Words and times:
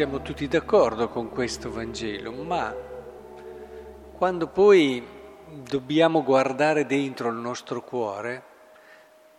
siamo 0.00 0.22
tutti 0.22 0.48
d'accordo 0.48 1.10
con 1.10 1.28
questo 1.28 1.70
Vangelo, 1.70 2.32
ma 2.32 2.74
quando 4.16 4.46
poi 4.46 5.06
dobbiamo 5.46 6.22
guardare 6.22 6.86
dentro 6.86 7.28
il 7.28 7.36
nostro 7.36 7.82
cuore, 7.82 8.42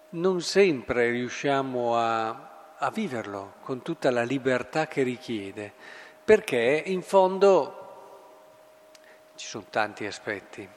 non 0.09 0.39
sempre 0.41 1.09
riusciamo 1.09 1.97
a, 1.97 2.75
a 2.77 2.91
viverlo 2.91 3.53
con 3.63 3.81
tutta 3.81 4.11
la 4.11 4.21
libertà 4.21 4.85
che 4.85 5.01
richiede, 5.01 5.73
perché 6.23 6.83
in 6.85 7.01
fondo 7.01 8.89
ci 9.33 9.47
sono 9.47 9.65
tanti 9.67 10.05
aspetti. 10.05 10.69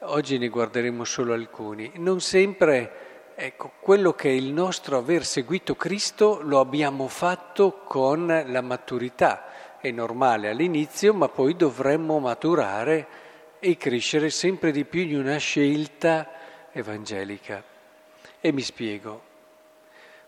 Oggi 0.00 0.36
ne 0.36 0.48
guarderemo 0.48 1.04
solo 1.04 1.32
alcuni. 1.32 1.90
Non 1.94 2.20
sempre, 2.20 3.15
ecco, 3.36 3.72
quello 3.80 4.14
che 4.14 4.30
è 4.30 4.32
il 4.32 4.52
nostro 4.52 4.96
aver 4.96 5.24
seguito 5.24 5.76
Cristo 5.76 6.40
lo 6.42 6.58
abbiamo 6.58 7.06
fatto 7.06 7.82
con 7.84 8.26
la 8.26 8.60
maturità. 8.62 9.78
È 9.78 9.90
normale 9.90 10.48
all'inizio, 10.48 11.14
ma 11.14 11.28
poi 11.28 11.54
dovremmo 11.54 12.18
maturare 12.18 13.06
e 13.60 13.76
crescere 13.76 14.30
sempre 14.30 14.72
di 14.72 14.84
più 14.84 15.02
in 15.02 15.18
una 15.18 15.36
scelta 15.36 16.30
evangelica. 16.72 17.62
E 18.40 18.52
mi 18.52 18.62
spiego. 18.62 19.22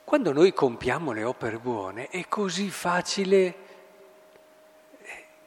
Quando 0.05 0.33
noi 0.33 0.53
compiamo 0.53 1.13
le 1.13 1.25
opere 1.25 1.59
buone 1.59 2.09
è 2.09 2.29
così 2.29 2.71
facile 2.71 3.55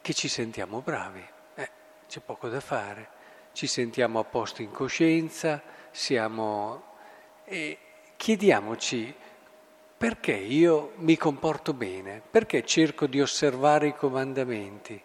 che 0.01 0.13
ci 0.13 0.27
sentiamo 0.27 0.81
bravi 0.81 1.31
c'è 2.11 2.19
poco 2.19 2.49
da 2.49 2.59
fare, 2.59 3.07
ci 3.53 3.67
sentiamo 3.67 4.19
a 4.19 4.25
posto 4.25 4.61
in 4.61 4.71
coscienza, 4.71 5.61
siamo... 5.91 6.89
e 7.45 7.77
chiediamoci 8.17 9.13
perché 9.97 10.33
io 10.33 10.93
mi 10.97 11.17
comporto 11.17 11.73
bene, 11.73 12.21
perché 12.29 12.65
cerco 12.65 13.07
di 13.07 13.21
osservare 13.21 13.87
i 13.87 13.95
comandamenti. 13.95 14.99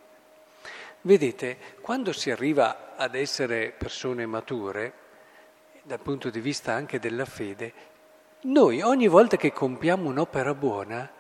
Vedete, 1.03 1.59
quando 1.81 2.13
si 2.13 2.31
arriva 2.31 2.95
ad 2.97 3.15
essere 3.15 3.73
persone 3.77 4.27
mature, 4.27 4.93
dal 5.83 6.01
punto 6.01 6.31
di 6.31 6.41
vista 6.41 6.73
anche 6.73 6.99
della 6.99 7.27
fede, 7.27 7.73
noi 8.43 8.81
ogni 8.81 9.07
volta 9.07 9.37
che 9.37 9.53
compiamo 9.53 10.09
un'opera 10.09 10.55
buona 10.55 11.11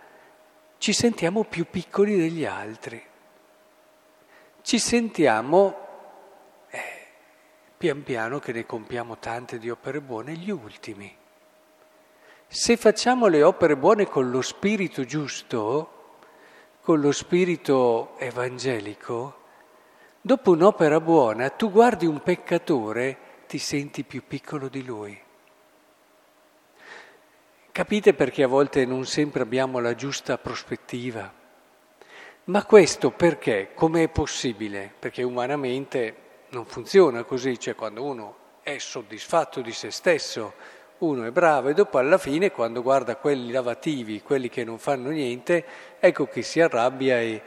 ci 0.78 0.92
sentiamo 0.92 1.44
più 1.44 1.66
piccoli 1.70 2.16
degli 2.16 2.44
altri 2.44 3.02
ci 4.66 4.80
sentiamo, 4.80 5.85
pian 7.76 8.02
piano 8.02 8.38
che 8.38 8.52
ne 8.52 8.64
compiamo 8.64 9.18
tante 9.18 9.58
di 9.58 9.68
opere 9.68 10.00
buone, 10.00 10.32
gli 10.32 10.50
ultimi. 10.50 11.14
Se 12.48 12.76
facciamo 12.76 13.26
le 13.26 13.42
opere 13.42 13.76
buone 13.76 14.06
con 14.06 14.30
lo 14.30 14.40
spirito 14.40 15.04
giusto, 15.04 16.18
con 16.80 17.00
lo 17.00 17.12
spirito 17.12 18.16
evangelico, 18.18 19.40
dopo 20.20 20.52
un'opera 20.52 21.00
buona 21.00 21.50
tu 21.50 21.70
guardi 21.70 22.06
un 22.06 22.22
peccatore, 22.22 23.18
ti 23.46 23.58
senti 23.58 24.04
più 24.04 24.22
piccolo 24.26 24.68
di 24.68 24.84
lui. 24.84 25.20
Capite 27.72 28.14
perché 28.14 28.42
a 28.42 28.48
volte 28.48 28.86
non 28.86 29.04
sempre 29.04 29.42
abbiamo 29.42 29.80
la 29.80 29.94
giusta 29.94 30.38
prospettiva? 30.38 31.30
Ma 32.44 32.64
questo 32.64 33.10
perché? 33.10 33.72
Come 33.74 34.04
è 34.04 34.08
possibile? 34.08 34.94
Perché 34.98 35.22
umanamente 35.22 36.25
non 36.50 36.64
funziona 36.64 37.24
così, 37.24 37.58
cioè 37.58 37.74
quando 37.74 38.02
uno 38.02 38.36
è 38.62 38.78
soddisfatto 38.78 39.60
di 39.60 39.72
se 39.72 39.90
stesso, 39.90 40.54
uno 40.98 41.24
è 41.24 41.30
bravo 41.30 41.68
e 41.68 41.74
dopo 41.74 41.98
alla 41.98 42.18
fine 42.18 42.50
quando 42.50 42.82
guarda 42.82 43.16
quelli 43.16 43.52
lavativi, 43.52 44.22
quelli 44.22 44.48
che 44.48 44.64
non 44.64 44.78
fanno 44.78 45.10
niente, 45.10 45.64
ecco 45.98 46.26
che 46.26 46.42
si 46.42 46.60
arrabbia 46.60 47.20
e... 47.20 47.42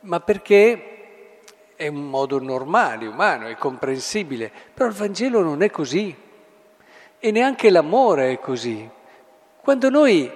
Ma 0.00 0.20
perché 0.20 1.40
è 1.76 1.88
un 1.88 2.08
modo 2.08 2.38
normale, 2.38 3.06
umano, 3.06 3.46
è 3.46 3.56
comprensibile, 3.56 4.52
però 4.72 4.88
il 4.88 4.94
Vangelo 4.94 5.42
non 5.42 5.62
è 5.62 5.70
così 5.70 6.14
e 7.18 7.30
neanche 7.30 7.70
l'amore 7.70 8.32
è 8.32 8.38
così. 8.38 8.88
Quando 9.60 9.88
noi 9.88 10.30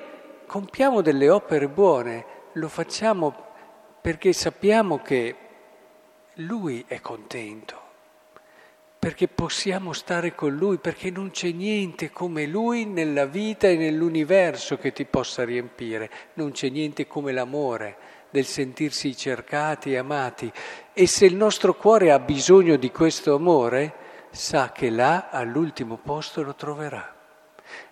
compiamo 0.46 1.02
delle 1.02 1.28
opere 1.28 1.68
buone, 1.68 2.24
lo 2.52 2.68
facciamo 2.68 3.46
perché 4.00 4.32
sappiamo 4.32 5.02
che 5.02 5.36
Lui 6.34 6.82
è 6.88 7.00
contento, 7.00 7.80
perché 8.98 9.28
possiamo 9.28 9.92
stare 9.92 10.34
con 10.34 10.54
Lui, 10.56 10.78
perché 10.78 11.10
non 11.10 11.30
c'è 11.30 11.52
niente 11.52 12.10
come 12.10 12.46
Lui 12.46 12.84
nella 12.84 13.26
vita 13.26 13.68
e 13.68 13.76
nell'universo 13.76 14.76
che 14.76 14.92
ti 14.92 15.04
possa 15.04 15.44
riempire, 15.44 16.10
non 16.34 16.50
c'è 16.50 16.68
niente 16.68 17.06
come 17.06 17.32
l'amore 17.32 17.96
del 18.30 18.44
sentirsi 18.44 19.16
cercati 19.16 19.92
e 19.92 19.98
amati. 19.98 20.50
E 20.92 21.06
se 21.06 21.26
il 21.26 21.36
nostro 21.36 21.74
cuore 21.74 22.10
ha 22.10 22.18
bisogno 22.18 22.76
di 22.76 22.90
questo 22.90 23.34
amore, 23.34 23.94
sa 24.30 24.72
che 24.72 24.90
là 24.90 25.28
all'ultimo 25.30 25.96
posto 25.96 26.42
lo 26.42 26.54
troverà. 26.54 27.14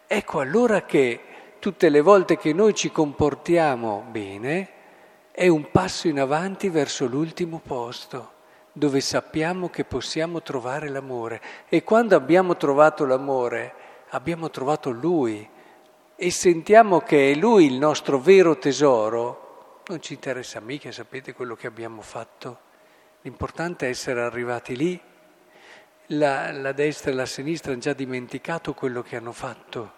Ecco 0.06 0.40
allora 0.40 0.82
che 0.82 1.20
tutte 1.58 1.88
le 1.88 2.00
volte 2.00 2.36
che 2.36 2.52
noi 2.52 2.74
ci 2.74 2.90
comportiamo 2.90 4.06
bene, 4.10 4.68
è 5.30 5.48
un 5.48 5.70
passo 5.70 6.08
in 6.08 6.20
avanti 6.20 6.68
verso 6.68 7.06
l'ultimo 7.06 7.60
posto, 7.64 8.32
dove 8.76 9.00
sappiamo 9.00 9.70
che 9.70 9.84
possiamo 9.84 10.42
trovare 10.42 10.90
l'amore. 10.90 11.40
E 11.66 11.82
quando 11.82 12.14
abbiamo 12.14 12.58
trovato 12.58 13.06
l'amore, 13.06 13.72
abbiamo 14.10 14.50
trovato 14.50 14.90
Lui 14.90 15.48
e 16.14 16.30
sentiamo 16.30 17.00
che 17.00 17.32
è 17.32 17.34
Lui 17.36 17.64
il 17.64 17.78
nostro 17.78 18.18
vero 18.18 18.58
tesoro, 18.58 19.80
non 19.86 20.02
ci 20.02 20.12
interessa 20.12 20.60
mica, 20.60 20.92
sapete 20.92 21.32
quello 21.32 21.56
che 21.56 21.66
abbiamo 21.66 22.02
fatto. 22.02 22.58
L'importante 23.22 23.86
è 23.86 23.88
essere 23.88 24.20
arrivati 24.20 24.76
lì. 24.76 25.00
La, 26.08 26.52
la 26.52 26.72
destra 26.72 27.10
e 27.10 27.14
la 27.14 27.24
sinistra 27.24 27.72
hanno 27.72 27.80
già 27.80 27.94
dimenticato 27.94 28.74
quello 28.74 29.00
che 29.00 29.16
hanno 29.16 29.32
fatto, 29.32 29.90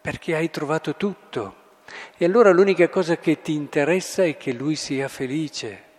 perché 0.00 0.34
hai 0.34 0.50
trovato 0.50 0.96
tutto. 0.96 1.62
E 2.16 2.24
allora 2.24 2.50
l'unica 2.50 2.88
cosa 2.88 3.18
che 3.18 3.40
ti 3.40 3.54
interessa 3.54 4.24
è 4.24 4.36
che 4.36 4.52
lui 4.52 4.74
sia 4.74 5.06
felice, 5.06 5.92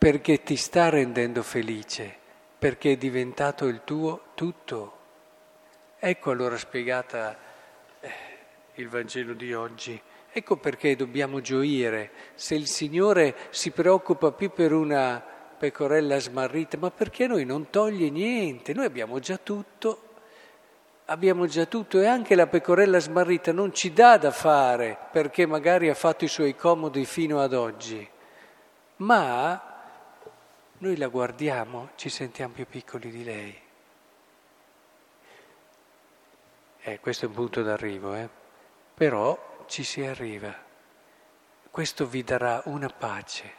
perché 0.00 0.42
ti 0.42 0.56
sta 0.56 0.88
rendendo 0.88 1.42
felice, 1.42 2.16
perché 2.58 2.92
è 2.92 2.96
diventato 2.96 3.66
il 3.66 3.82
tuo 3.84 4.28
tutto. 4.34 4.96
Ecco 5.98 6.30
allora 6.30 6.56
spiegata 6.56 7.38
eh, 8.00 8.10
il 8.76 8.88
Vangelo 8.88 9.34
di 9.34 9.52
oggi. 9.52 10.00
Ecco 10.32 10.56
perché 10.56 10.96
dobbiamo 10.96 11.42
gioire. 11.42 12.12
Se 12.32 12.54
il 12.54 12.66
Signore 12.66 13.36
si 13.50 13.72
preoccupa 13.72 14.32
più 14.32 14.50
per 14.52 14.72
una 14.72 15.22
pecorella 15.58 16.18
smarrita, 16.18 16.78
ma 16.78 16.90
perché 16.90 17.26
noi 17.26 17.44
non 17.44 17.68
toglie 17.68 18.08
niente? 18.08 18.72
Noi 18.72 18.86
abbiamo 18.86 19.18
già 19.18 19.36
tutto 19.36 20.04
abbiamo 21.04 21.44
già 21.46 21.66
tutto 21.66 22.00
e 22.00 22.06
anche 22.06 22.36
la 22.36 22.46
pecorella 22.46 23.00
smarrita 23.00 23.52
non 23.52 23.74
ci 23.74 23.92
dà 23.92 24.16
da 24.16 24.30
fare 24.30 24.96
perché 25.10 25.44
magari 25.44 25.88
ha 25.88 25.94
fatto 25.94 26.24
i 26.24 26.28
suoi 26.28 26.54
comodi 26.54 27.04
fino 27.04 27.40
ad 27.40 27.52
oggi, 27.52 28.08
ma 28.98 29.69
noi 30.80 30.96
la 30.96 31.08
guardiamo, 31.08 31.90
ci 31.96 32.08
sentiamo 32.08 32.54
più 32.54 32.66
piccoli 32.66 33.10
di 33.10 33.24
lei. 33.24 33.58
Eh, 36.82 37.00
questo 37.00 37.26
è 37.26 37.28
un 37.28 37.34
punto 37.34 37.62
d'arrivo, 37.62 38.14
eh? 38.14 38.28
però 38.94 39.64
ci 39.66 39.84
si 39.84 40.02
arriva. 40.02 40.54
Questo 41.70 42.06
vi 42.06 42.24
darà 42.24 42.62
una 42.64 42.88
pace, 42.88 43.52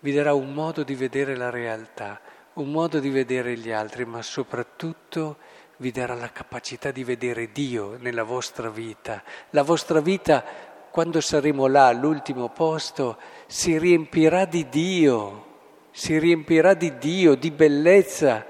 vi 0.00 0.12
darà 0.12 0.34
un 0.34 0.52
modo 0.52 0.82
di 0.82 0.96
vedere 0.96 1.36
la 1.36 1.50
realtà, 1.50 2.20
un 2.54 2.70
modo 2.70 2.98
di 2.98 3.08
vedere 3.08 3.56
gli 3.56 3.70
altri, 3.70 4.04
ma 4.04 4.20
soprattutto 4.20 5.38
vi 5.76 5.92
darà 5.92 6.14
la 6.14 6.32
capacità 6.32 6.90
di 6.90 7.04
vedere 7.04 7.52
Dio 7.52 7.96
nella 7.98 8.24
vostra 8.24 8.68
vita. 8.68 9.22
La 9.50 9.62
vostra 9.62 10.00
vita, 10.00 10.44
quando 10.90 11.20
saremo 11.20 11.68
là 11.68 11.86
all'ultimo 11.86 12.48
posto, 12.48 13.16
si 13.46 13.78
riempirà 13.78 14.44
di 14.44 14.68
Dio, 14.68 15.53
si 15.96 16.18
riempirà 16.18 16.74
di 16.74 16.98
Dio, 16.98 17.36
di 17.36 17.52
bellezza. 17.52 18.44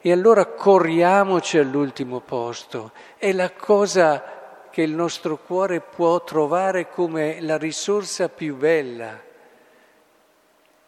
E 0.00 0.12
allora 0.12 0.46
corriamoci 0.46 1.58
all'ultimo 1.58 2.20
posto. 2.20 2.92
È 3.18 3.32
la 3.32 3.52
cosa 3.52 4.68
che 4.70 4.80
il 4.80 4.92
nostro 4.92 5.36
cuore 5.36 5.80
può 5.80 6.24
trovare 6.24 6.88
come 6.88 7.40
la 7.42 7.58
risorsa 7.58 8.30
più 8.30 8.56
bella. 8.56 9.22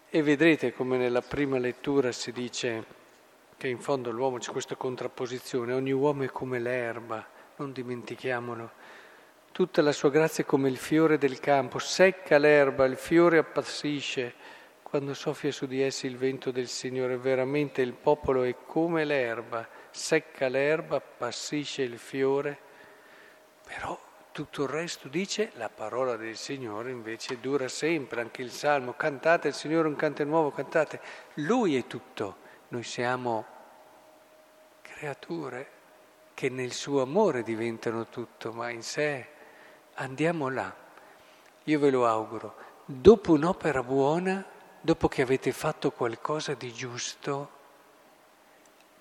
E 0.09 0.23
vedrete 0.23 0.73
come 0.73 0.97
nella 0.97 1.21
prima 1.21 1.59
lettura 1.59 2.11
si 2.11 2.33
dice 2.33 2.85
che 3.59 3.69
in 3.69 3.79
fondo 3.79 4.11
l'uomo 4.11 4.39
c'è 4.39 4.51
questa 4.51 4.77
contrapposizione, 4.77 5.75
ogni 5.75 5.93
uomo 5.93 6.23
è 6.23 6.29
come 6.29 6.59
l'erba, 6.59 7.27
non 7.57 7.73
dimentichiamolo. 7.73 8.71
Tutta 9.53 9.83
la 9.83 9.93
sua 9.93 10.09
grazia 10.09 10.43
è 10.43 10.47
come 10.47 10.71
il 10.71 10.79
fiore 10.79 11.19
del 11.19 11.39
campo, 11.39 11.79
secca 11.79 12.39
l'erba, 12.39 12.87
il 12.87 12.97
fiore 12.97 13.37
appassisce. 13.37 14.48
Quando 14.89 15.13
soffia 15.13 15.53
su 15.53 15.67
di 15.67 15.83
essi 15.83 16.07
il 16.07 16.17
vento 16.17 16.51
del 16.51 16.67
Signore, 16.67 17.19
veramente 17.19 17.83
il 17.83 17.93
popolo 17.93 18.45
è 18.45 18.55
come 18.65 19.05
l'erba, 19.05 19.69
secca 19.91 20.49
l'erba, 20.49 20.97
appassisce 20.97 21.83
il 21.83 21.99
fiore, 21.99 22.59
però 23.63 24.01
tutto 24.33 24.63
il 24.63 24.71
resto 24.71 25.09
dice 25.09 25.51
la 25.57 25.69
parola 25.69 26.17
del 26.17 26.37
Signore 26.37 26.91
invece 26.91 27.39
dura 27.39 27.69
sempre, 27.69 28.23
anche 28.23 28.41
il 28.41 28.51
Salmo, 28.51 28.95
cantate 28.95 29.49
il 29.49 29.55
Signore 29.55 29.89
un 29.89 29.97
canto 29.97 30.25
nuovo, 30.25 30.53
cantate, 30.53 31.01
Lui 31.35 31.77
è 31.77 31.87
tutto, 31.87 32.37
noi 32.69 32.83
siamo 32.83 33.45
creature 34.81 35.69
che 36.33 36.49
nel 36.49 36.73
suo 36.73 37.03
amore 37.03 37.43
diventano 37.43 38.07
tutto, 38.07 38.53
ma 38.53 38.71
in 38.71 38.83
sé 38.83 39.27
andiamo 39.95 40.49
là. 40.49 40.75
Io 41.65 41.79
ve 41.79 41.91
lo 41.91 42.07
auguro, 42.07 42.55
dopo 42.87 43.33
un'opera 43.33 43.83
buona, 43.83 44.57
dopo 44.89 45.07
che 45.07 45.21
avete 45.21 45.53
fatto 45.53 45.91
qualcosa 45.91 46.55
di 46.55 46.73
giusto, 46.73 47.51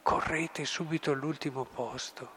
correte 0.02 0.66
subito 0.66 1.12
all'ultimo 1.12 1.64
posto, 1.64 2.30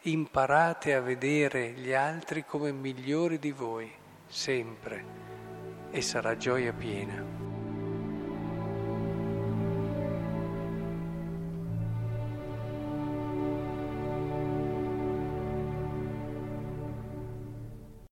imparate 0.00 0.94
a 0.94 1.00
vedere 1.00 1.70
gli 1.70 1.92
altri 1.92 2.44
come 2.44 2.72
migliori 2.72 3.38
di 3.38 3.52
voi, 3.52 3.88
sempre, 4.26 5.04
e 5.92 6.02
sarà 6.02 6.36
gioia 6.36 6.72
piena. 6.72 7.57